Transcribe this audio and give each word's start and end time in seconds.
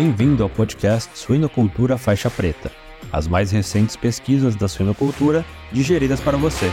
Bem-vindo 0.00 0.44
ao 0.44 0.48
podcast 0.48 1.10
Suinocultura 1.18 1.98
Faixa 1.98 2.30
Preta, 2.30 2.70
as 3.12 3.26
mais 3.26 3.50
recentes 3.50 3.96
pesquisas 3.96 4.54
da 4.54 4.68
suinocultura 4.68 5.44
digeridas 5.72 6.20
para 6.20 6.36
você. 6.36 6.68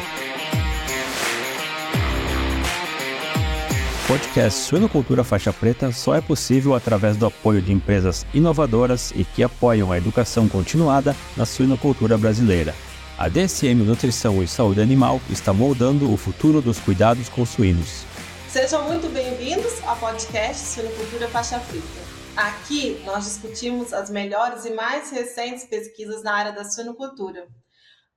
O 4.04 4.08
podcast 4.08 4.60
Suinocultura 4.60 5.24
Faixa 5.24 5.52
Preta 5.52 5.92
só 5.92 6.14
é 6.14 6.22
possível 6.22 6.76
através 6.76 7.18
do 7.18 7.26
apoio 7.26 7.64
de 7.64 7.74
empresas 7.74 8.28
inovadoras 8.32 9.12
e 9.16 9.24
que 9.24 9.42
apoiam 9.42 9.92
a 9.92 9.98
educação 9.98 10.48
continuada 10.48 11.16
na 11.36 11.48
suinocultura 11.48 12.20
brasileira. 12.20 12.76
A 13.18 13.28
DSM 13.28 13.84
Nutrição 13.84 14.44
e 14.44 14.48
Saúde 14.48 14.82
Animal 14.82 15.20
está 15.32 15.52
moldando 15.52 16.14
o 16.14 16.16
futuro 16.16 16.62
dos 16.62 16.78
cuidados 16.78 17.28
com 17.28 17.44
suínos. 17.44 18.06
Sejam 18.48 18.84
muito 18.84 19.10
bem-vindos 19.12 19.84
ao 19.84 19.96
podcast 19.96 20.64
Suinocultura 20.64 21.28
Faixa 21.28 21.58
Preta. 21.58 22.05
Aqui 22.38 23.02
nós 23.06 23.24
discutimos 23.24 23.94
as 23.94 24.10
melhores 24.10 24.66
e 24.66 24.72
mais 24.72 25.10
recentes 25.10 25.64
pesquisas 25.64 26.22
na 26.22 26.34
área 26.34 26.52
da 26.52 26.66
suinocultura. 26.66 27.48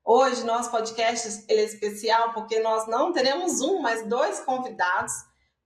Hoje 0.04 0.42
nosso 0.42 0.72
podcast 0.72 1.44
é 1.48 1.62
especial 1.62 2.32
porque 2.32 2.58
nós 2.58 2.88
não 2.88 3.12
teremos 3.12 3.60
um, 3.60 3.80
mas 3.80 4.08
dois 4.08 4.40
convidados 4.40 5.12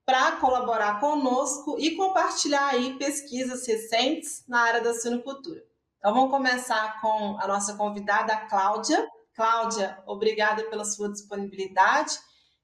para 0.04 0.32
colaborar 0.32 1.00
conosco 1.00 1.78
e 1.78 1.96
compartilhar 1.96 2.68
aí 2.68 2.98
pesquisas 2.98 3.66
recentes 3.66 4.44
na 4.46 4.60
área 4.60 4.82
da 4.82 4.92
suinocultura. 4.92 5.62
Então 5.96 6.12
vamos 6.12 6.30
começar 6.30 7.00
com 7.00 7.38
a 7.40 7.48
nossa 7.48 7.74
convidada, 7.74 8.36
Cláudia. 8.50 9.08
Cláudia, 9.34 9.98
obrigada 10.06 10.64
pela 10.64 10.84
sua 10.84 11.10
disponibilidade. 11.10 12.18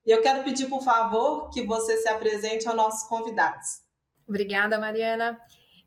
E 0.05 0.11
eu 0.11 0.21
quero 0.21 0.45
pedir, 0.45 0.69
por 0.69 0.83
favor, 0.83 1.49
que 1.49 1.63
você 1.63 1.97
se 1.97 2.09
apresente 2.09 2.69
aos 2.69 2.77
nossos 2.77 3.09
convidados. 3.09 3.89
Obrigada, 4.29 4.79
Mariana. 4.79 5.41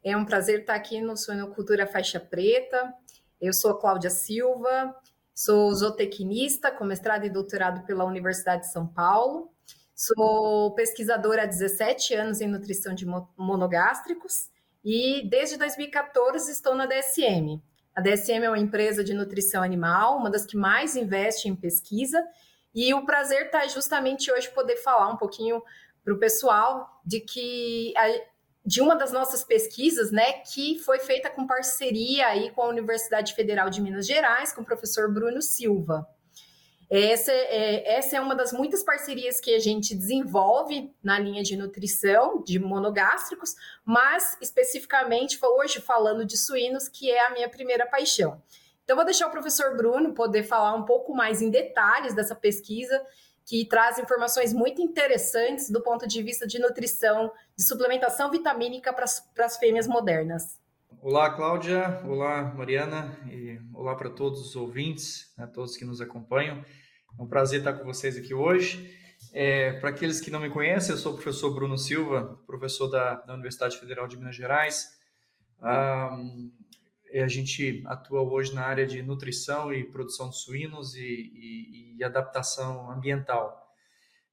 É 0.04 0.18
um 0.18 0.26
prazer 0.26 0.62
estar 0.62 0.74
aqui 0.74 1.00
no 1.00 1.16
Suinocultura 1.16 1.86
Faixa 1.86 2.20
Preta. 2.20 2.92
Eu 3.40 3.54
sou 3.54 3.76
Cláudia 3.76 4.10
Silva, 4.10 4.96
sou 5.32 5.72
zootecnista 5.76 6.72
com 6.72 6.84
mestrado 6.84 7.24
e 7.26 7.30
doutorado 7.30 7.86
pela 7.86 8.04
Universidade 8.04 8.64
de 8.64 8.72
São 8.72 8.88
Paulo. 8.88 9.52
Sou 9.96 10.74
pesquisadora 10.74 11.44
há 11.44 11.46
17 11.46 12.16
anos 12.16 12.42
em 12.42 12.48
nutrição 12.48 12.96
de 12.96 13.06
monogástricos 13.38 14.50
e 14.84 15.30
desde 15.30 15.56
2014 15.58 16.52
estou 16.52 16.74
na 16.74 16.88
DSM. 16.88 17.62
A 17.96 18.02
DSM 18.02 18.46
é 18.46 18.50
uma 18.50 18.58
empresa 18.58 19.04
de 19.04 19.14
nutrição 19.14 19.62
animal, 19.62 20.18
uma 20.18 20.32
das 20.32 20.48
que 20.48 20.58
mais 20.58 20.96
investe 20.96 21.48
em 21.48 21.56
pesquisa, 21.56 22.26
e 22.74 22.92
o 22.92 23.06
prazer 23.06 23.48
está 23.48 23.68
justamente 23.68 24.32
hoje 24.32 24.50
poder 24.50 24.78
falar 24.78 25.10
um 25.10 25.18
pouquinho 25.18 25.62
para 26.04 26.14
o 26.14 26.18
pessoal 26.18 27.00
de 27.06 27.20
que 27.20 27.94
de 28.66 28.82
uma 28.82 28.96
das 28.96 29.12
nossas 29.12 29.44
pesquisas, 29.44 30.12
né, 30.12 30.34
que 30.34 30.78
foi 30.80 31.00
feita 31.00 31.30
com 31.30 31.48
parceria 31.48 32.28
aí 32.28 32.52
com 32.52 32.62
a 32.62 32.68
Universidade 32.68 33.34
Federal 33.34 33.70
de 33.70 33.82
Minas 33.82 34.06
Gerais, 34.06 34.54
com 34.54 34.62
o 34.62 34.66
professor 34.66 35.12
Bruno 35.12 35.42
Silva. 35.42 36.08
Essa 36.90 37.32
é, 37.32 37.96
essa 37.96 38.18
é 38.18 38.20
uma 38.20 38.36
das 38.36 38.52
muitas 38.52 38.84
parcerias 38.84 39.40
que 39.40 39.56
a 39.56 39.60
gente 39.60 39.96
desenvolve 39.96 40.94
na 41.02 41.18
linha 41.18 41.42
de 41.42 41.56
nutrição 41.56 42.44
de 42.44 42.60
monogástricos, 42.60 43.56
mas 43.86 44.38
especificamente 44.42 45.40
hoje 45.42 45.80
falando 45.80 46.26
de 46.26 46.38
suínos, 46.38 46.90
que 46.90 47.10
é 47.10 47.28
a 47.28 47.30
minha 47.30 47.48
primeira 47.48 47.86
paixão. 47.86 48.42
Então, 48.84 48.98
vou 48.98 49.06
deixar 49.06 49.28
o 49.28 49.32
professor 49.32 49.78
Bruno 49.78 50.14
poder 50.14 50.44
falar 50.44 50.76
um 50.76 50.84
pouco 50.84 51.16
mais 51.16 51.42
em 51.42 51.50
detalhes 51.50 52.14
dessa 52.14 52.36
pesquisa 52.36 53.02
que 53.52 53.66
traz 53.66 54.00
informações 54.00 54.54
muito 54.54 54.82
interessantes 54.82 55.70
do 55.70 55.84
ponto 55.84 56.08
de 56.08 56.24
vista 56.24 56.48
de 56.48 56.58
nutrição, 56.58 57.30
de 57.54 57.68
suplementação 57.68 58.32
vitamínica 58.32 58.94
para 58.94 59.04
as 59.04 59.58
fêmeas 59.58 59.88
modernas. 59.88 60.58
Olá, 61.02 61.30
Cláudia. 61.32 62.02
Olá, 62.08 62.46
Mariana. 62.56 63.14
E 63.30 63.60
olá 63.74 63.94
para 63.94 64.10
todos 64.10 64.40
os 64.40 64.56
ouvintes, 64.56 65.34
né, 65.38 65.46
todos 65.48 65.76
que 65.76 65.84
nos 65.84 66.00
acompanham. 66.00 66.64
É 67.20 67.22
um 67.22 67.28
prazer 67.28 67.60
estar 67.60 67.74
com 67.74 67.84
vocês 67.84 68.16
aqui 68.16 68.34
hoje. 68.34 68.98
É, 69.34 69.74
para 69.82 69.90
aqueles 69.90 70.22
que 70.22 70.32
não 70.32 70.40
me 70.40 70.50
conhecem, 70.50 70.92
eu 70.92 70.98
sou 70.98 71.12
o 71.12 71.16
professor 71.16 71.54
Bruno 71.54 71.78
Silva, 71.78 72.40
professor 72.48 72.88
da, 72.88 73.16
da 73.16 73.34
Universidade 73.34 73.78
Federal 73.78 74.08
de 74.08 74.16
Minas 74.16 74.34
Gerais. 74.38 74.98
Um, 75.62 76.54
a 77.14 77.28
gente 77.28 77.84
atua 77.86 78.22
hoje 78.22 78.54
na 78.54 78.64
área 78.64 78.86
de 78.86 79.02
nutrição 79.02 79.74
e 79.74 79.84
produção 79.84 80.30
de 80.30 80.38
suínos 80.38 80.96
e, 80.96 81.02
e, 81.02 81.96
e 81.98 82.04
adaptação 82.04 82.90
ambiental. 82.92 83.62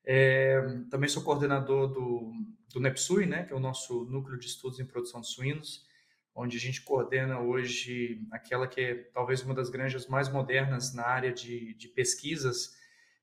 É, 0.05 0.61
também 0.91 1.09
sou 1.09 1.23
coordenador 1.23 1.89
do, 1.89 2.33
do 2.73 2.81
NEPSUI, 2.81 3.27
né, 3.27 3.45
que 3.45 3.53
é 3.53 3.57
o 3.57 3.61
nosso 3.61 4.05
núcleo 4.05 4.39
de 4.39 4.47
estudos 4.47 4.79
em 4.81 4.87
produção 4.87 5.21
de 5.21 5.29
suínos, 5.29 5.87
onde 6.35 6.57
a 6.57 6.61
gente 6.61 6.83
coordena 6.83 7.41
hoje 7.41 8.25
aquela 8.31 8.69
que 8.69 8.81
é 8.81 8.95
talvez 9.13 9.43
uma 9.43 9.55
das 9.55 9.69
granjas 9.69 10.07
mais 10.07 10.29
modernas 10.29 10.95
na 10.95 11.05
área 11.05 11.33
de, 11.33 11.75
de 11.75 11.89
pesquisas 11.89 12.77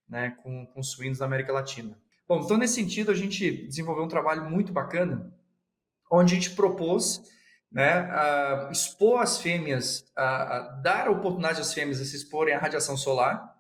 né, 0.08 0.32
com, 0.44 0.66
com 0.68 0.84
suínos 0.84 1.20
da 1.20 1.26
América 1.26 1.54
Latina. 1.54 1.98
Bom, 2.28 2.42
então 2.42 2.58
nesse 2.58 2.76
sentido 2.76 3.12
a 3.12 3.16
gente 3.16 3.66
desenvolveu 3.68 4.04
um 4.04 4.10
trabalho 4.10 4.50
muito 4.50 4.74
bacana, 4.74 5.34
onde 6.12 6.34
a 6.34 6.36
gente 6.36 6.56
propôs 6.56 7.24
né, 7.76 8.10
a 8.10 8.70
expor 8.72 9.22
as 9.22 9.38
fêmeas, 9.38 10.10
a, 10.16 10.56
a 10.56 10.60
dar 10.82 11.08
a 11.08 11.12
oportunidade 11.12 11.60
às 11.60 11.74
fêmeas 11.74 11.98
de 11.98 12.06
se 12.06 12.16
exporem 12.16 12.56
à 12.56 12.58
radiação 12.58 12.96
solar, 12.96 13.54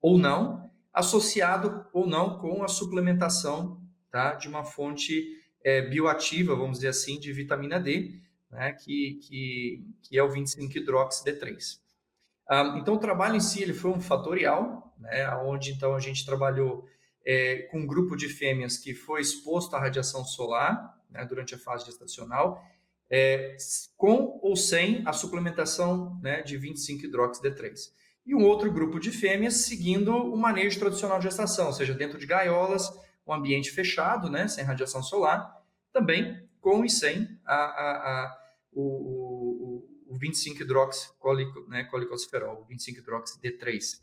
ou 0.00 0.16
não, 0.16 0.70
associado 0.94 1.84
ou 1.92 2.06
não 2.06 2.38
com 2.38 2.64
a 2.64 2.68
suplementação 2.68 3.78
tá, 4.10 4.32
de 4.32 4.48
uma 4.48 4.64
fonte 4.64 5.26
é, 5.62 5.82
bioativa, 5.82 6.56
vamos 6.56 6.78
dizer 6.78 6.88
assim, 6.88 7.20
de 7.20 7.34
vitamina 7.34 7.78
D, 7.78 8.18
né, 8.50 8.72
que, 8.72 9.20
que, 9.28 9.84
que 10.04 10.18
é 10.18 10.22
o 10.22 10.30
25-hidroxi-D3. 10.30 11.80
Um, 12.50 12.78
então, 12.78 12.94
o 12.94 12.98
trabalho 12.98 13.36
em 13.36 13.40
si 13.40 13.62
ele 13.62 13.74
foi 13.74 13.90
um 13.90 14.00
fatorial, 14.00 14.94
né, 14.98 15.28
onde 15.44 15.72
então 15.72 15.94
a 15.94 16.00
gente 16.00 16.24
trabalhou 16.24 16.88
é, 17.26 17.68
com 17.70 17.80
um 17.80 17.86
grupo 17.86 18.16
de 18.16 18.26
fêmeas 18.26 18.78
que 18.78 18.94
foi 18.94 19.20
exposto 19.20 19.76
à 19.76 19.78
radiação 19.78 20.24
solar 20.24 20.98
né, 21.10 21.26
durante 21.26 21.54
a 21.54 21.58
fase 21.58 21.84
gestacional 21.84 22.64
é, 23.10 23.56
com 23.96 24.38
ou 24.42 24.54
sem 24.54 25.02
a 25.04 25.12
suplementação 25.12 26.16
né, 26.22 26.42
de 26.42 26.56
25-hidroxi-D3. 26.58 27.90
E 28.24 28.34
um 28.34 28.44
outro 28.44 28.72
grupo 28.72 29.00
de 29.00 29.10
fêmeas 29.10 29.56
seguindo 29.56 30.14
o 30.14 30.36
manejo 30.36 30.78
tradicional 30.78 31.18
de 31.18 31.24
gestação, 31.24 31.66
ou 31.66 31.72
seja, 31.72 31.92
dentro 31.94 32.16
de 32.18 32.26
gaiolas, 32.26 32.88
um 33.26 33.32
ambiente 33.32 33.72
fechado, 33.72 34.30
né, 34.30 34.46
sem 34.46 34.62
radiação 34.62 35.02
solar, 35.02 35.60
também 35.92 36.48
com 36.60 36.84
e 36.84 36.90
sem 36.90 37.40
a, 37.44 37.54
a, 37.54 38.26
a 38.26 38.38
o, 38.72 38.82
o, 38.82 39.84
o 40.14 40.18
25-hidroxi-colicosferol, 40.18 42.54
né, 42.54 42.60
o 42.60 42.66
25-hidroxi-D3. 42.66 43.98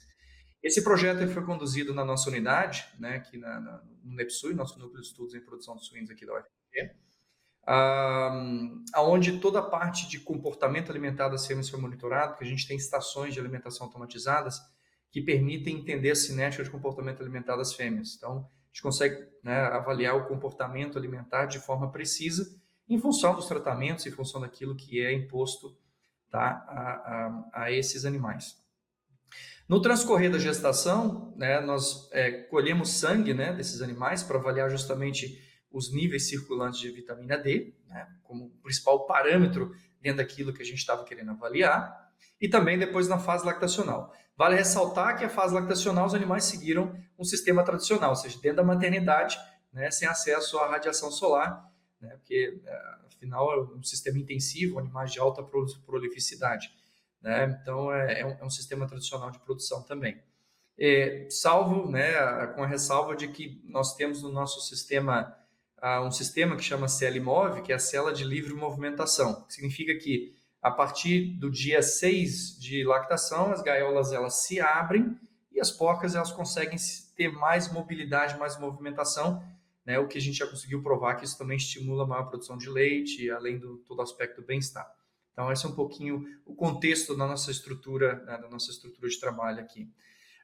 Esse 0.62 0.84
projeto 0.84 1.25
foi 1.29 1.46
conduzido 1.46 1.94
na 1.94 2.03
nossa 2.03 2.29
unidade, 2.29 2.85
né, 3.00 3.16
aqui 3.16 3.38
na, 3.38 3.62
na, 3.62 3.81
no 4.03 4.13
NEPSUI, 4.16 4.53
nosso 4.53 4.78
Núcleo 4.79 5.01
de 5.01 5.07
Estudos 5.07 5.34
em 5.35 5.40
Produção 5.40 5.78
de 5.78 5.85
Suínos 5.85 6.09
aqui 6.09 6.25
da 6.25 6.34
UFG, 6.34 6.91
aonde 8.94 9.39
toda 9.39 9.59
a 9.59 9.63
parte 9.63 10.07
de 10.07 10.19
comportamento 10.19 10.89
alimentar 10.89 11.28
das 11.28 11.45
fêmeas 11.45 11.69
foi 11.69 11.79
monitorado, 11.79 12.38
que 12.38 12.44
a 12.44 12.47
gente 12.47 12.67
tem 12.67 12.78
estações 12.78 13.33
de 13.33 13.39
alimentação 13.39 13.88
automatizadas 13.88 14.59
que 15.11 15.22
permitem 15.22 15.78
entender 15.78 16.11
a 16.11 16.16
cinética 16.16 16.63
de 16.63 16.69
comportamento 16.69 17.22
alimentar 17.22 17.57
das 17.57 17.73
fêmeas. 17.73 18.16
Então, 18.16 18.38
a 18.38 18.67
gente 18.67 18.81
consegue 18.81 19.28
né, 19.44 19.57
avaliar 19.66 20.16
o 20.16 20.28
comportamento 20.28 20.97
alimentar 20.97 21.45
de 21.45 21.59
forma 21.59 21.91
precisa 21.91 22.47
em 22.88 22.97
função 23.00 23.35
dos 23.35 23.47
tratamentos, 23.47 24.05
em 24.05 24.11
função 24.11 24.39
daquilo 24.39 24.75
que 24.75 25.01
é 25.01 25.11
imposto 25.11 25.78
tá, 26.29 26.66
a, 26.69 27.59
a, 27.59 27.63
a 27.63 27.72
esses 27.72 28.05
animais. 28.05 28.55
No 29.67 29.81
transcorrer 29.81 30.31
da 30.31 30.39
gestação, 30.39 31.34
né, 31.35 31.59
nós 31.59 32.09
é, 32.13 32.31
colhemos 32.44 32.91
sangue 32.91 33.34
né, 33.34 33.51
desses 33.51 33.81
animais 33.81 34.23
para 34.23 34.38
avaliar 34.38 34.69
justamente 34.69 35.41
os 35.72 35.93
níveis 35.93 36.28
circulantes 36.28 36.79
de 36.79 36.90
vitamina 36.91 37.37
D, 37.37 37.73
né, 37.87 38.08
como 38.23 38.49
principal 38.64 39.05
parâmetro 39.05 39.75
dentro 40.02 40.17
daquilo 40.17 40.53
que 40.53 40.61
a 40.61 40.66
gente 40.66 40.78
estava 40.78 41.03
querendo 41.03 41.31
avaliar, 41.31 42.11
e 42.40 42.47
também 42.47 42.78
depois 42.78 43.08
na 43.08 43.19
fase 43.19 43.46
lactacional. 43.46 44.14
Vale 44.35 44.55
ressaltar 44.55 45.17
que 45.17 45.25
a 45.25 45.29
fase 45.29 45.53
lactacional 45.53 46.05
os 46.05 46.14
animais 46.14 46.43
seguiram 46.43 46.96
um 47.17 47.23
sistema 47.23 47.64
tradicional, 47.64 48.11
ou 48.11 48.16
seja, 48.16 48.40
dentro 48.40 48.58
da 48.58 48.64
maternidade, 48.64 49.37
né, 49.73 49.90
sem 49.91 50.08
acesso 50.08 50.58
à 50.59 50.67
radiação 50.67 51.11
solar, 51.11 51.69
né, 51.99 52.09
porque 52.17 52.61
é, 52.64 52.81
afinal 53.08 53.52
é 53.52 53.75
um 53.75 53.84
sistema 53.84 54.19
intensivo, 54.19 54.79
animais 54.79 55.11
de 55.11 55.19
alta 55.19 55.43
prolificidade. 55.43 56.72
Né, 57.22 57.59
então 57.61 57.91
é, 57.91 58.22
é, 58.22 58.25
um, 58.25 58.37
é 58.40 58.46
um 58.46 58.49
sistema 58.49 58.87
tradicional 58.87 59.31
de 59.31 59.40
produção 59.40 59.81
também. 59.84 60.22
É, 60.79 61.28
salvo, 61.31 61.90
né, 61.90 62.14
com 62.55 62.61
a 62.61 62.67
ressalva 62.67 63.16
de 63.16 63.28
que 63.28 63.59
nós 63.66 63.96
temos 63.96 64.22
no 64.22 64.31
nosso 64.31 64.61
sistema 64.61 65.35
um 66.06 66.12
sistema 66.12 66.56
que 66.56 66.64
chama 66.64 66.88
CLMOV, 66.88 67.62
que 67.62 67.72
é 67.72 67.76
a 67.76 67.79
célula 67.79 68.14
de 68.14 68.24
livre 68.24 68.53
movimentação, 68.53 69.44
que 69.44 69.53
significa 69.53 69.96
que 69.96 70.35
a 70.62 70.72
partir 70.72 71.38
do 71.38 71.50
dia 71.50 71.82
6 71.82 72.59
de 72.59 72.84
lactação, 72.84 73.52
as 73.52 73.62
gaiolas 73.62 74.12
elas 74.12 74.46
se 74.46 74.59
abrem 74.59 75.18
e 75.52 75.59
as 75.59 75.72
porcas 75.72 76.16
elas 76.16 76.32
conseguem 76.32 76.78
ter 77.16 77.32
mais 77.32 77.72
mobilidade, 77.72 78.38
mais 78.38 78.59
movimentação, 78.59 79.44
né? 79.85 79.97
O 80.00 80.08
que 80.08 80.18
a 80.18 80.22
gente 80.22 80.38
já 80.38 80.47
conseguiu 80.47 80.84
provar 80.84 81.16
que 81.16 81.26
isso 81.26 81.38
também 81.38 81.58
estimula 81.58 82.03
a 82.03 82.08
maior 82.08 82.26
produção 82.26 82.58
de 82.58 82.70
leite, 82.70 83.29
além 83.32 83.58
do 83.58 83.78
todo 83.79 84.02
aspecto 84.02 84.41
do 84.41 84.47
bem-estar. 84.47 84.91
Então, 85.32 85.52
esse 85.52 85.66
é 85.66 85.70
um 85.70 85.76
pouquinho 85.76 86.26
o 86.46 86.56
contexto 86.56 87.16
da 87.16 87.28
nossa 87.28 87.52
estrutura, 87.52 88.16
né, 88.26 88.38
da 88.38 88.50
nossa 88.50 88.72
estrutura 88.72 89.08
de 89.08 89.20
trabalho 89.20 89.59
aqui. 89.59 89.88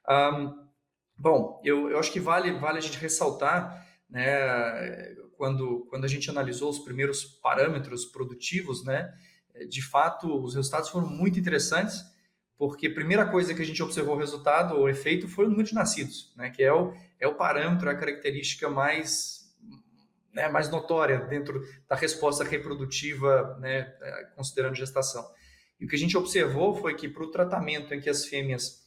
Um, 0.08 0.68
bom, 1.16 1.60
eu, 1.64 1.90
eu 1.90 1.98
acho 1.98 2.12
que 2.12 2.20
vale, 2.20 2.52
vale 2.52 2.78
a 2.78 2.80
gente 2.80 2.98
ressaltar, 2.98 3.86
né, 4.08 5.14
quando, 5.36 5.86
quando 5.90 6.04
a 6.04 6.08
gente 6.08 6.28
analisou 6.30 6.70
os 6.70 6.78
primeiros 6.78 7.24
parâmetros 7.24 8.04
produtivos, 8.04 8.84
né, 8.84 9.12
de 9.68 9.82
fato, 9.82 10.42
os 10.42 10.54
resultados 10.54 10.88
foram 10.88 11.08
muito 11.08 11.38
interessantes, 11.38 12.02
porque 12.56 12.86
a 12.86 12.94
primeira 12.94 13.26
coisa 13.26 13.54
que 13.54 13.62
a 13.62 13.66
gente 13.66 13.82
observou 13.82 14.14
o 14.14 14.18
resultado, 14.18 14.74
o 14.76 14.88
efeito, 14.88 15.28
foi 15.28 15.46
o 15.46 15.48
número 15.48 15.68
de 15.68 15.74
nascidos, 15.74 16.32
né, 16.36 16.50
que 16.50 16.62
é 16.62 16.72
o, 16.72 16.92
é 17.20 17.26
o 17.26 17.34
parâmetro, 17.34 17.88
a 17.88 17.94
característica 17.94 18.68
mais 18.68 19.44
né, 20.34 20.48
mais 20.48 20.68
notória 20.68 21.20
dentro 21.20 21.62
da 21.88 21.94
resposta 21.94 22.42
reprodutiva, 22.42 23.56
né, 23.60 23.94
é, 24.02 24.24
considerando 24.34 24.74
gestação. 24.74 25.24
E 25.78 25.84
o 25.84 25.88
que 25.88 25.94
a 25.94 25.98
gente 25.98 26.16
observou 26.16 26.74
foi 26.74 26.94
que 26.94 27.08
para 27.08 27.22
o 27.22 27.30
tratamento 27.30 27.94
em 27.94 28.00
que 28.00 28.10
as 28.10 28.26
fêmeas 28.26 28.82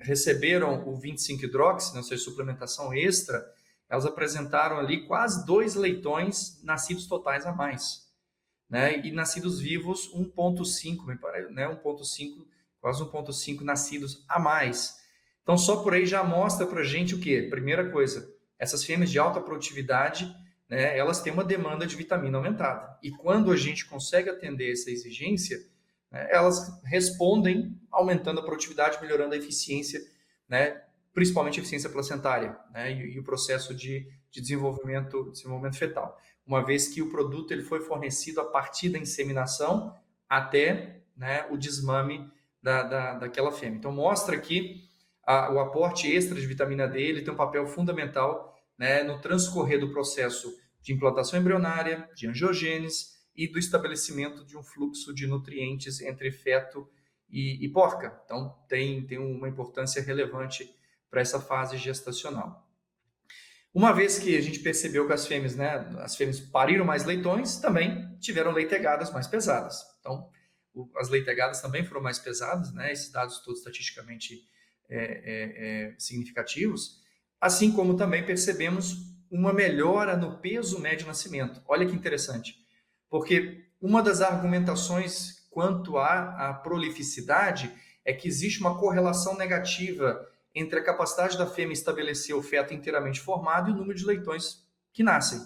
receberam 0.00 0.88
o 0.88 0.98
25-hidrox, 0.98 1.92
né, 1.92 1.98
ou 1.98 2.02
seja, 2.02 2.22
suplementação 2.22 2.94
extra, 2.94 3.44
elas 3.90 4.06
apresentaram 4.06 4.78
ali 4.78 5.04
quase 5.06 5.44
dois 5.44 5.74
leitões 5.74 6.62
nascidos 6.62 7.06
totais 7.06 7.44
a 7.44 7.52
mais. 7.52 8.08
Né, 8.68 9.04
e 9.04 9.10
nascidos 9.10 9.58
vivos 9.58 10.14
1.5, 10.14 11.04
me 11.04 11.18
parece, 11.18 11.52
né, 11.52 11.66
1.5, 11.66 12.46
quase 12.80 13.02
1.5 13.02 13.62
nascidos 13.62 14.24
a 14.28 14.38
mais. 14.38 14.96
Então, 15.42 15.58
só 15.58 15.82
por 15.82 15.92
aí 15.92 16.06
já 16.06 16.22
mostra 16.22 16.64
para 16.64 16.84
gente 16.84 17.16
o 17.16 17.20
quê? 17.20 17.48
Primeira 17.50 17.90
coisa, 17.90 18.32
essas 18.56 18.84
fêmeas 18.84 19.10
de 19.10 19.18
alta 19.18 19.40
produtividade, 19.40 20.32
né, 20.68 20.96
elas 20.96 21.20
têm 21.20 21.32
uma 21.32 21.42
demanda 21.42 21.84
de 21.84 21.96
vitamina 21.96 22.38
aumentada. 22.38 22.96
E 23.02 23.10
quando 23.10 23.50
a 23.50 23.56
gente 23.56 23.86
consegue 23.86 24.30
atender 24.30 24.70
essa 24.70 24.88
exigência, 24.88 25.58
né, 26.08 26.28
elas 26.30 26.80
respondem 26.84 27.76
aumentando 27.90 28.38
a 28.38 28.44
produtividade, 28.44 29.00
melhorando 29.02 29.34
a 29.34 29.38
eficiência, 29.38 30.00
né, 30.48 30.80
principalmente 31.12 31.58
eficiência 31.58 31.90
placentária 31.90 32.56
né, 32.72 32.92
e, 32.92 33.14
e, 33.14 33.18
o 33.18 33.24
processo 33.24 33.74
de, 33.74 34.06
de 34.30 34.40
desenvolvimento, 34.40 35.30
desenvolvimento 35.32 35.76
fetal. 35.76 36.16
Uma 36.46 36.64
vez 36.64 36.88
que 36.88 37.02
o 37.02 37.10
produto 37.10 37.52
ele 37.52 37.62
foi 37.62 37.80
fornecido 37.80 38.40
a 38.40 38.44
partir 38.44 38.88
da 38.88 38.98
inseminação 38.98 39.94
até 40.28 41.02
né, 41.16 41.46
o 41.50 41.56
desmame 41.56 42.30
da, 42.62 42.82
da, 42.82 43.14
daquela 43.14 43.52
fêmea. 43.52 43.78
Então, 43.78 43.92
mostra 43.92 44.38
que 44.38 44.88
a, 45.24 45.52
o 45.52 45.58
aporte 45.58 46.10
extra 46.10 46.38
de 46.38 46.46
vitamina 46.46 46.86
D 46.86 47.00
ele 47.00 47.22
tem 47.22 47.32
um 47.32 47.36
papel 47.36 47.66
fundamental 47.66 48.56
né, 48.78 49.02
no 49.02 49.20
transcorrer 49.20 49.78
do 49.78 49.92
processo 49.92 50.52
de 50.80 50.92
implantação 50.92 51.38
embrionária, 51.38 52.08
de 52.14 52.26
angiogênese 52.26 53.06
e 53.36 53.46
do 53.46 53.58
estabelecimento 53.58 54.44
de 54.44 54.56
um 54.56 54.62
fluxo 54.62 55.14
de 55.14 55.26
nutrientes 55.26 56.00
entre 56.00 56.30
feto 56.30 56.88
e, 57.28 57.64
e 57.64 57.68
porca. 57.68 58.20
Então, 58.24 58.56
tem, 58.68 59.06
tem 59.06 59.18
uma 59.18 59.48
importância 59.48 60.02
relevante 60.02 60.68
para 61.10 61.20
essa 61.20 61.40
fase 61.40 61.76
gestacional. 61.76 62.66
Uma 63.72 63.92
vez 63.92 64.18
que 64.18 64.36
a 64.36 64.40
gente 64.40 64.58
percebeu 64.60 65.06
que 65.06 65.12
as 65.12 65.26
fêmeas, 65.26 65.54
né, 65.54 65.76
as 66.00 66.16
fêmeas 66.16 66.40
pariram 66.40 66.84
mais 66.84 67.04
leitões, 67.04 67.58
também 67.58 68.16
tiveram 68.18 68.52
leitegadas 68.52 69.12
mais 69.12 69.26
pesadas. 69.26 69.84
Então, 70.00 70.28
o, 70.74 70.90
as 70.96 71.08
leitegadas 71.08 71.60
também 71.60 71.84
foram 71.84 72.02
mais 72.02 72.18
pesadas, 72.18 72.72
né, 72.72 72.92
esses 72.92 73.12
dados 73.12 73.38
todos 73.40 73.60
estatisticamente 73.60 74.42
é, 74.88 74.96
é, 74.96 75.92
é, 75.92 75.94
significativos. 75.98 77.00
Assim 77.40 77.70
como 77.70 77.96
também 77.96 78.26
percebemos 78.26 79.10
uma 79.30 79.52
melhora 79.52 80.16
no 80.16 80.38
peso 80.38 80.80
médio 80.80 81.06
nascimento. 81.06 81.62
Olha 81.68 81.86
que 81.86 81.94
interessante, 81.94 82.56
porque 83.08 83.64
uma 83.80 84.02
das 84.02 84.20
argumentações 84.20 85.46
quanto 85.48 85.96
à, 85.96 86.48
à 86.48 86.54
prolificidade 86.54 87.72
é 88.04 88.12
que 88.12 88.26
existe 88.26 88.60
uma 88.60 88.78
correlação 88.78 89.36
negativa 89.36 90.28
entre 90.54 90.78
a 90.78 90.84
capacidade 90.84 91.38
da 91.38 91.46
fêmea 91.46 91.72
estabelecer 91.72 92.34
o 92.34 92.42
feto 92.42 92.74
inteiramente 92.74 93.20
formado 93.20 93.70
e 93.70 93.72
o 93.72 93.76
número 93.76 93.98
de 93.98 94.04
leitões 94.04 94.64
que 94.92 95.02
nascem. 95.02 95.40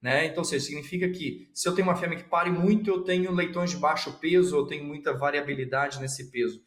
Né? 0.00 0.26
Então, 0.26 0.42
seja, 0.42 0.64
significa 0.64 1.08
que 1.10 1.50
se 1.52 1.68
eu 1.68 1.74
tenho 1.74 1.86
uma 1.86 1.96
fêmea 1.96 2.16
que 2.16 2.28
pare 2.28 2.50
muito, 2.50 2.88
eu 2.88 3.02
tenho 3.02 3.30
leitões 3.32 3.70
de 3.70 3.76
baixo 3.76 4.18
peso, 4.18 4.56
eu 4.56 4.66
tenho 4.66 4.84
muita 4.84 5.12
variabilidade 5.12 6.00
nesse 6.00 6.30
peso. 6.30 6.62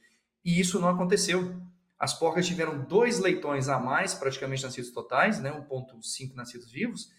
E 0.45 0.59
isso 0.59 0.79
não 0.79 0.87
aconteceu. 0.87 1.55
As 1.97 2.13
porcas 2.13 2.45
tiveram 2.45 2.83
dois 2.85 3.19
leitões 3.19 3.69
a 3.69 3.79
mais, 3.79 4.13
praticamente 4.13 4.63
nascidos 4.63 4.91
totais, 4.91 5.39
né, 5.39 5.51
1,5 5.51 6.35
nascidos 6.35 6.71
vivos, 6.71 7.09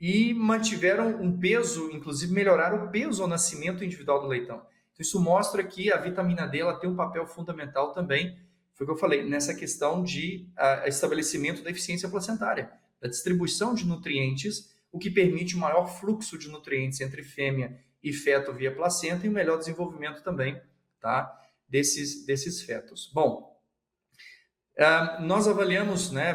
e 0.00 0.32
mantiveram 0.32 1.20
um 1.20 1.38
peso, 1.38 1.90
inclusive 1.90 2.32
melhoraram 2.32 2.86
o 2.86 2.90
peso 2.90 3.22
ao 3.22 3.28
nascimento 3.28 3.84
individual 3.84 4.20
do 4.20 4.28
leitão. 4.28 4.56
Então, 4.92 5.00
isso 5.00 5.20
mostra 5.20 5.62
que 5.62 5.92
a 5.92 5.96
vitamina 5.96 6.46
D 6.46 6.60
ela 6.60 6.78
tem 6.78 6.88
um 6.88 6.96
papel 6.96 7.26
fundamental 7.26 7.92
também, 7.92 8.38
foi 8.78 8.84
o 8.84 8.90
que 8.90 8.94
eu 8.94 8.98
falei, 8.98 9.24
nessa 9.24 9.52
questão 9.52 10.04
de 10.04 10.48
uh, 10.56 10.86
estabelecimento 10.86 11.64
da 11.64 11.70
eficiência 11.70 12.08
placentária, 12.08 12.70
da 13.02 13.08
distribuição 13.08 13.74
de 13.74 13.84
nutrientes, 13.84 14.72
o 14.92 15.00
que 15.00 15.10
permite 15.10 15.56
um 15.56 15.60
maior 15.60 15.86
fluxo 15.86 16.38
de 16.38 16.48
nutrientes 16.48 17.00
entre 17.00 17.24
fêmea 17.24 17.76
e 18.00 18.12
feto 18.12 18.52
via 18.52 18.72
placenta 18.72 19.26
e 19.26 19.28
um 19.28 19.32
melhor 19.32 19.58
desenvolvimento 19.58 20.22
também 20.22 20.62
tá, 21.00 21.28
desses, 21.68 22.24
desses 22.24 22.62
fetos. 22.62 23.10
Bom, 23.12 23.48
Uh, 24.78 25.20
nós 25.22 25.48
avaliamos, 25.48 26.12
né, 26.12 26.32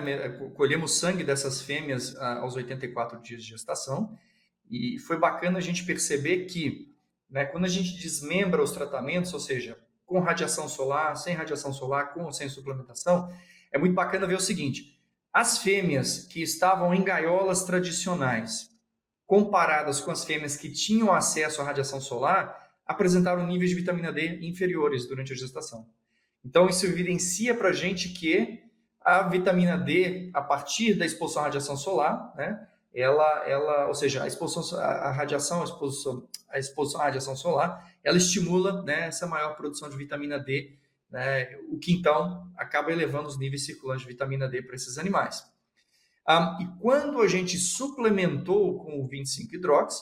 colhemos 0.54 1.00
sangue 1.00 1.24
dessas 1.24 1.62
fêmeas 1.62 2.14
uh, 2.16 2.42
aos 2.42 2.58
84 2.58 3.22
dias 3.22 3.42
de 3.42 3.52
gestação 3.52 4.20
e 4.70 5.00
foi 5.00 5.18
bacana 5.18 5.60
a 5.60 5.62
gente 5.62 5.86
perceber 5.86 6.44
que, 6.48 6.94
né, 7.30 7.46
quando 7.46 7.64
a 7.64 7.70
gente 7.70 7.98
desmembra 7.98 8.62
os 8.62 8.74
tratamentos, 8.74 9.34
ou 9.34 9.40
seja, 9.40 9.80
com 10.14 10.20
radiação 10.20 10.70
solar, 10.70 11.18
sem 11.18 11.34
radiação 11.34 11.74
solar, 11.74 12.14
com 12.14 12.26
ou 12.26 12.32
sem 12.32 12.48
suplementação, 12.48 13.34
é 13.72 13.80
muito 13.80 13.96
bacana 13.96 14.28
ver 14.28 14.36
o 14.36 14.40
seguinte: 14.40 14.96
as 15.34 15.58
fêmeas 15.58 16.20
que 16.28 16.40
estavam 16.40 16.94
em 16.94 17.04
gaiolas 17.04 17.64
tradicionais, 17.64 18.70
comparadas 19.26 20.00
com 20.00 20.12
as 20.12 20.24
fêmeas 20.24 20.56
que 20.56 20.72
tinham 20.72 21.12
acesso 21.12 21.62
à 21.62 21.64
radiação 21.66 22.00
solar, 22.00 22.56
apresentaram 22.86 23.48
níveis 23.48 23.72
de 23.72 23.76
vitamina 23.76 24.14
D 24.14 24.38
inferiores 24.48 25.08
durante 25.08 25.34
a 25.34 25.36
gestação. 25.36 25.88
Então, 26.46 26.70
isso 26.70 26.86
evidencia 26.86 27.56
para 27.56 27.70
a 27.70 27.74
gente 27.74 28.10
que 28.10 28.62
a 29.02 29.24
vitamina 29.24 29.76
D, 29.80 30.30
a 30.32 30.44
partir 30.44 30.94
da 30.94 31.08
exposição 31.08 31.42
à 31.42 31.46
radiação 31.46 31.76
solar, 31.76 32.36
né, 32.38 32.68
ela, 32.94 33.44
ela, 33.48 33.88
ou 33.88 33.96
seja, 33.96 34.22
a 34.22 34.28
exposição 34.28 34.80
à 34.80 35.10
radiação, 35.10 35.62
a 35.62 35.64
exposição, 35.64 36.28
a 36.50 36.60
exposição 36.60 37.02
à 37.02 37.06
radiação 37.06 37.36
solar, 37.36 37.93
ela 38.04 38.18
estimula 38.18 38.84
né, 38.84 39.08
essa 39.08 39.26
maior 39.26 39.56
produção 39.56 39.90
de 39.90 39.96
vitamina 39.96 40.38
D, 40.40 40.78
né, 41.10 41.58
o 41.70 41.78
que 41.78 41.94
então 41.94 42.52
acaba 42.58 42.92
elevando 42.92 43.28
os 43.28 43.38
níveis 43.38 43.66
circulantes 43.66 44.06
de 44.06 44.12
vitamina 44.12 44.48
D 44.48 44.62
para 44.62 44.76
esses 44.76 44.98
animais. 44.98 45.44
Um, 46.28 46.62
e 46.62 46.68
quando 46.80 47.22
a 47.22 47.28
gente 47.28 47.58
suplementou 47.58 48.80
com 48.84 49.02
o 49.02 49.10
25-hidrox, 49.10 49.94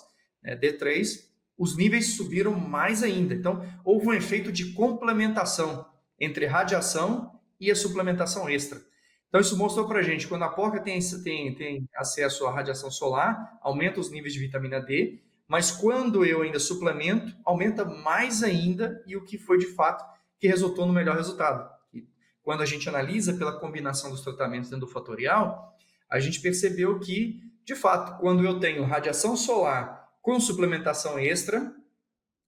né, 0.44 0.56
D3, 0.56 1.32
os 1.58 1.76
níveis 1.78 2.16
subiram 2.16 2.54
mais 2.54 3.04
ainda. 3.04 3.34
Então, 3.34 3.64
houve 3.84 4.08
um 4.08 4.14
efeito 4.14 4.52
de 4.52 4.74
complementação 4.74 5.86
entre 6.20 6.46
radiação 6.46 7.40
e 7.60 7.70
a 7.70 7.76
suplementação 7.76 8.50
extra. 8.50 8.82
Então, 9.30 9.40
isso 9.40 9.58
mostrou 9.58 9.88
para 9.88 10.00
a 10.00 10.04
gente, 10.04 10.28
quando 10.28 10.44
a 10.44 10.50
porca 10.50 10.80
tem, 10.82 11.00
tem, 11.24 11.56
tem 11.56 11.90
acesso 11.96 12.46
à 12.46 12.52
radiação 12.52 12.92
solar, 12.92 13.58
aumenta 13.62 14.00
os 14.00 14.12
níveis 14.12 14.34
de 14.34 14.40
vitamina 14.40 14.80
D, 14.80 15.22
mas 15.52 15.70
quando 15.70 16.24
eu 16.24 16.44
ainda 16.44 16.60
suplemento, 16.60 17.36
aumenta 17.44 17.84
mais 17.84 18.42
ainda, 18.42 19.04
e 19.06 19.18
o 19.18 19.26
que 19.26 19.38
foi 19.38 19.58
de 19.58 19.68
fato 19.76 20.02
que 20.40 20.48
resultou 20.48 20.86
no 20.86 20.94
melhor 20.94 21.18
resultado. 21.18 21.70
E 21.94 22.08
quando 22.42 22.62
a 22.62 22.66
gente 22.66 22.88
analisa 22.88 23.34
pela 23.34 23.60
combinação 23.60 24.10
dos 24.12 24.22
tratamentos 24.22 24.70
dentro 24.70 24.86
do 24.86 24.92
fatorial, 24.94 25.78
a 26.10 26.22
gente 26.22 26.40
percebeu 26.40 26.98
que, 27.02 27.42
de 27.66 27.76
fato, 27.76 28.18
quando 28.22 28.46
eu 28.46 28.62
tenho 28.62 28.86
radiação 28.86 29.36
solar 29.36 30.08
com 30.22 30.40
suplementação 30.40 31.20
extra, 31.20 31.76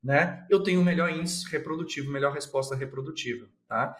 né, 0.02 0.48
eu 0.50 0.64
tenho 0.64 0.80
um 0.80 0.86
melhor 0.86 1.10
índice 1.10 1.46
reprodutivo, 1.52 2.10
melhor 2.10 2.32
resposta 2.32 2.74
reprodutiva. 2.74 3.50
Tá? 3.68 3.98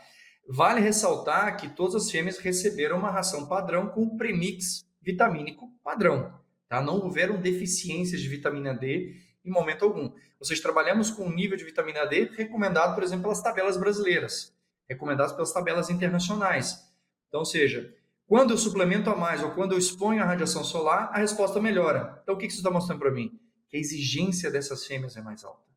Vale 0.48 0.80
ressaltar 0.80 1.58
que 1.58 1.68
todas 1.68 1.96
as 1.96 2.10
fêmeas 2.10 2.38
receberam 2.38 3.00
uma 3.00 3.12
ração 3.12 3.50
padrão 3.50 3.90
com 3.90 4.16
premix 4.16 4.86
vitamínico 5.02 5.70
padrão. 5.84 6.42
Tá? 6.74 6.82
Não 6.82 6.96
houveram 6.96 7.40
deficiências 7.40 8.20
de 8.20 8.28
vitamina 8.28 8.74
D 8.74 9.16
em 9.46 9.52
momento 9.52 9.86
algum. 9.86 10.12
Ou 10.40 10.44
seja, 10.44 10.60
trabalhamos 10.60 11.12
com 11.12 11.26
um 11.26 11.32
nível 11.32 11.56
de 11.56 11.64
vitamina 11.64 12.04
D 12.04 12.32
recomendado, 12.36 12.96
por 12.96 13.04
exemplo, 13.04 13.22
pelas 13.22 13.44
tabelas 13.44 13.78
brasileiras, 13.78 14.52
recomendadas 14.90 15.34
pelas 15.34 15.54
tabelas 15.54 15.92
internacionais. 15.92 16.92
Então, 17.28 17.46
seja, 17.46 17.94
quando 18.26 18.50
eu 18.50 18.58
suplemento 18.58 19.08
a 19.12 19.16
mais 19.16 19.44
ou 19.44 19.52
quando 19.52 19.74
eu 19.74 19.78
exponho 19.78 20.24
a 20.24 20.26
radiação 20.26 20.64
solar, 20.64 21.12
a 21.14 21.20
resposta 21.20 21.62
melhora. 21.62 22.20
Então, 22.24 22.34
o 22.34 22.38
que 22.40 22.48
isso 22.48 22.58
está 22.58 22.72
mostrando 22.72 23.02
para 23.02 23.12
mim? 23.12 23.40
Que 23.70 23.78
a 23.78 23.80
exigência 23.80 24.50
dessas 24.50 24.84
fêmeas 24.84 25.16
é 25.16 25.22
mais 25.22 25.44
alta. 25.44 25.70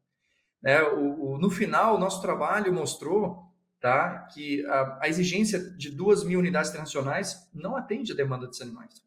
Né? 0.62 0.82
O, 0.82 1.32
o, 1.32 1.38
no 1.38 1.50
final, 1.50 1.96
o 1.96 1.98
nosso 1.98 2.22
trabalho 2.22 2.72
mostrou 2.72 3.52
tá, 3.82 4.20
que 4.32 4.64
a, 4.64 5.00
a, 5.02 5.08
exigência 5.10 5.60
de 5.76 5.90
duas 5.90 6.24
mil 6.24 6.38
unidades 6.38 6.70
internacionais 6.70 7.50
não 7.52 7.76
atende 7.76 8.12
a 8.12 8.16
demanda 8.16 8.46
desses 8.46 8.62
animais. 8.62 9.04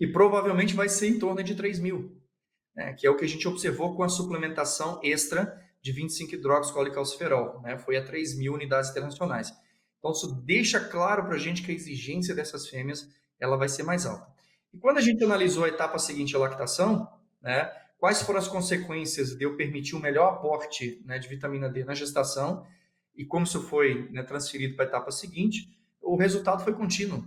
E 0.00 0.06
provavelmente 0.06 0.74
vai 0.74 0.88
ser 0.88 1.08
em 1.08 1.18
torno 1.18 1.42
de 1.44 1.54
3 1.54 1.78
mil. 1.78 2.16
né, 2.74 2.94
que 2.94 3.06
é 3.06 3.10
o 3.10 3.16
que 3.16 3.24
a 3.24 3.28
gente 3.28 3.46
observou 3.46 3.94
com 3.94 4.02
a 4.02 4.08
suplementação 4.08 5.00
extra 5.02 5.60
de 5.82 5.92
25-hidroxicólicalciferol, 5.92 7.60
né, 7.62 7.78
foi 7.78 7.96
a 7.96 8.04
3 8.04 8.38
mil 8.38 8.54
unidades 8.54 8.90
internacionais. 8.90 9.52
Então, 9.98 10.12
isso 10.12 10.34
deixa 10.44 10.80
claro 10.80 11.24
para 11.24 11.34
a 11.34 11.38
gente 11.38 11.62
que 11.62 11.70
a 11.70 11.74
exigência 11.74 12.34
dessas 12.34 12.68
fêmeas 12.68 13.08
ela 13.38 13.56
vai 13.56 13.68
ser 13.68 13.82
mais 13.82 14.06
alta. 14.06 14.26
E 14.72 14.78
quando 14.78 14.98
a 14.98 15.00
gente 15.00 15.22
analisou 15.22 15.64
a 15.64 15.68
etapa 15.68 15.98
seguinte, 15.98 16.34
a 16.34 16.38
lactação, 16.38 17.08
né, 17.42 17.70
quais 17.98 18.22
foram 18.22 18.38
as 18.38 18.48
consequências 18.48 19.36
de 19.36 19.44
eu 19.44 19.56
permitir 19.56 19.96
um 19.96 20.00
melhor 20.00 20.34
aporte 20.34 21.02
né, 21.04 21.18
de 21.18 21.28
vitamina 21.28 21.68
D 21.68 21.84
na 21.84 21.94
gestação 21.94 22.66
e 23.14 23.24
como 23.24 23.44
isso 23.44 23.60
foi 23.62 24.08
né, 24.10 24.22
transferido 24.22 24.76
para 24.76 24.86
a 24.86 24.88
etapa 24.88 25.10
seguinte, 25.10 25.68
o 26.00 26.16
resultado 26.16 26.64
foi 26.64 26.72
contínuo. 26.72 27.26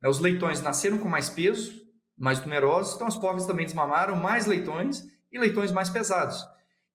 Né, 0.00 0.08
os 0.08 0.20
leitões 0.20 0.62
nasceram 0.62 0.98
com 0.98 1.08
mais 1.08 1.28
peso, 1.28 1.85
mais 2.16 2.40
numerosos, 2.40 2.94
então 2.94 3.06
as 3.06 3.16
povas 3.16 3.46
também 3.46 3.66
desmamaram 3.66 4.16
mais 4.16 4.46
leitões 4.46 5.06
e 5.30 5.38
leitões 5.38 5.70
mais 5.70 5.90
pesados. 5.90 6.44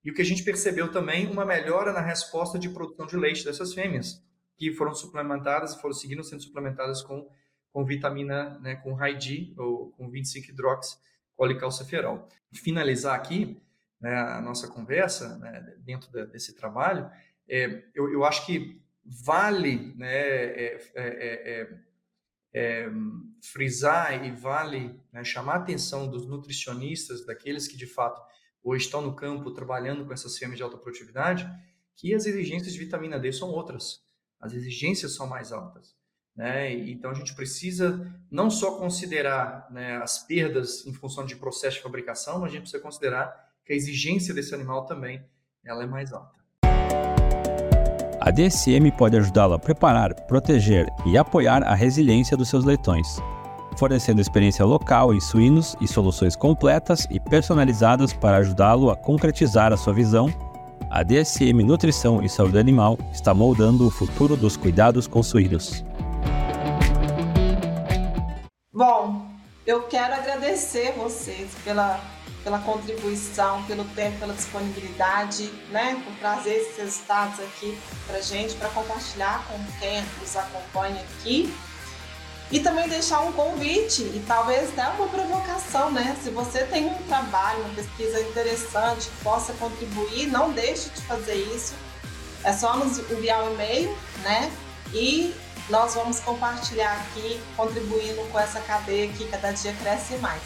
E 0.04 0.10
o 0.10 0.13
que 0.13 0.22
a 0.22 0.25
gente 0.25 0.44
percebeu 0.44 0.92
também, 0.92 1.30
uma 1.30 1.46
melhora 1.46 1.94
na 1.94 2.01
resposta 2.01 2.58
de 2.58 2.70
produção 2.70 3.06
de 3.06 3.16
leite 3.16 3.46
dessas 3.46 3.74
fêmeas, 3.74 4.24
que 4.58 4.74
foram 4.74 4.94
suplementadas, 4.96 5.75
foram 5.75 5.94
seguindo 5.94 6.24
sendo 6.24 6.42
suplementadas 6.42 7.01
com, 7.04 7.30
com 7.72 7.86
vitamina, 7.86 8.60
né, 8.60 8.75
com 8.75 8.94
High-D, 8.94 9.54
ou 9.58 9.92
com 9.92 10.10
25-hidrox 10.10 10.98
colicalciferol. 11.36 12.28
Finalizar 12.51 13.16
aqui 13.16 13.62
né, 14.00 14.16
a 14.16 14.42
nossa 14.42 14.68
conversa 14.68 15.38
né, 15.38 15.75
dentro 15.80 16.12
de, 16.12 16.25
desse 16.28 16.56
trabalho, 16.56 17.10
é, 17.48 17.84
eu, 17.94 18.12
eu, 18.12 18.25
acho 18.25 18.46
que 18.46 18.82
vale 19.06 19.94
né, 19.96 20.16
é, 20.16 20.82
é, 20.96 21.04
é, 21.04 21.62
é 21.62 21.70
é, 22.53 22.89
frisar 23.41 24.25
e 24.25 24.31
vale 24.31 25.00
né, 25.12 25.24
chamar 25.24 25.53
a 25.53 25.58
atenção 25.58 26.10
dos 26.10 26.25
nutricionistas, 26.25 27.25
daqueles 27.25 27.67
que 27.67 27.77
de 27.77 27.88
fato 27.88 28.22
hoje 28.63 28.86
estão 28.86 29.01
no 29.01 29.15
campo 29.15 29.51
trabalhando 29.51 30.05
com 30.05 30.13
essas 30.13 30.38
fêmeas 30.38 30.58
de 30.58 30.63
alta 30.63 30.77
produtividade, 30.77 31.50
que 31.96 32.13
as 32.13 32.25
exigências 32.25 32.74
de 32.74 32.79
vitamina 32.79 33.20
D 33.20 33.31
são 33.31 33.50
outras, 33.50 34.03
as 34.39 34.53
exigências 34.53 35.15
são 35.15 35.27
mais 35.27 35.51
altas. 35.51 35.96
Né? 36.36 36.74
Então 36.89 37.12
a 37.12 37.13
gente 37.13 37.36
precisa 37.36 38.10
não 38.29 38.50
só 38.50 38.77
considerar 38.77 39.67
né, 39.70 39.98
as 39.98 40.25
perdas 40.25 40.86
em 40.86 40.93
função 40.93 41.25
de 41.25 41.36
processo 41.36 41.77
de 41.77 41.84
fabricação, 41.84 42.39
mas 42.39 42.50
a 42.50 42.51
gente 42.53 42.62
precisa 42.62 42.81
considerar 42.81 43.51
que 43.65 43.74
a 43.74 43.75
exigência 43.75 44.34
desse 44.34 44.53
animal 44.53 44.86
também 44.86 45.24
ela 45.63 45.84
é 45.84 45.88
mais 45.88 46.12
alta. 46.12 46.40
A 48.24 48.30
DSM 48.30 48.92
pode 48.96 49.18
ajudá-lo 49.18 49.56
a 49.56 49.60
preparar, 49.60 50.13
proteger 50.13 50.88
e 51.08 51.18
apoiar 51.18 51.63
a 51.63 51.74
resiliência 51.74 52.38
dos 52.38 52.50
seus 52.50 52.63
leitões, 52.63 53.20
fornecendo 53.75 54.22
experiência 54.22 54.63
local 54.63 55.12
em 55.12 55.20
suínos 55.20 55.75
e 55.82 55.88
soluções 55.88 56.36
completas 56.36 57.08
e 57.10 57.20
personalizadas 57.20 58.13
para 58.13 58.38
ajudá-lo 58.38 58.92
a 58.92 58.96
concretizar 58.96 59.74
a 59.74 59.78
sua 59.78 59.92
visão. 59.92 60.32
A 60.92 61.01
DSM 61.01 61.63
Nutrição 61.63 62.22
e 62.22 62.30
Saúde 62.30 62.60
Animal 62.60 62.96
está 63.12 63.34
moldando 63.34 63.88
o 63.88 63.90
futuro 63.90 64.38
dos 64.38 64.56
cuidados 64.56 65.08
com 65.08 65.24
suínos. 65.24 65.84
Bom, 68.72 69.25
eu 69.66 69.82
quero 69.88 70.13
agradecer 70.13 70.94
vocês 70.96 71.56
pela 71.63 72.00
pela 72.43 72.60
contribuição, 72.60 73.63
pelo 73.63 73.83
tempo, 73.86 74.19
pela 74.19 74.33
disponibilidade, 74.33 75.45
né, 75.69 76.01
por 76.03 76.13
trazer 76.15 76.55
esses 76.55 76.77
resultados 76.77 77.39
aqui 77.39 77.77
para 78.07 78.19
gente, 78.21 78.55
para 78.55 78.69
compartilhar 78.69 79.45
com 79.48 79.57
quem 79.79 80.03
nos 80.19 80.36
acompanha 80.36 81.01
aqui. 81.01 81.53
E 82.51 82.60
também 82.60 82.89
deixar 82.89 83.21
um 83.21 83.31
convite 83.31 84.01
e 84.01 84.21
talvez 84.27 84.69
até 84.71 84.86
uma 84.89 85.07
provocação, 85.07 85.89
né? 85.89 86.17
Se 86.21 86.29
você 86.29 86.65
tem 86.65 86.86
um 86.86 87.01
trabalho, 87.03 87.62
uma 87.62 87.75
pesquisa 87.75 88.19
interessante 88.19 89.07
que 89.07 89.24
possa 89.24 89.53
contribuir, 89.53 90.27
não 90.27 90.51
deixe 90.51 90.89
de 90.89 91.01
fazer 91.03 91.36
isso. 91.36 91.74
É 92.43 92.51
só 92.51 92.75
nos 92.75 93.00
enviar 93.10 93.41
um 93.43 93.53
e-mail, 93.53 93.98
né? 94.24 94.51
E 94.93 95.33
nós 95.69 95.93
vamos 95.95 96.19
compartilhar 96.19 96.91
aqui, 96.91 97.39
contribuindo 97.55 98.21
com 98.29 98.38
essa 98.38 98.60
cadeia 98.60 99.07
que 99.07 99.29
cada 99.29 99.53
dia 99.53 99.74
cresce 99.81 100.17
mais. 100.17 100.41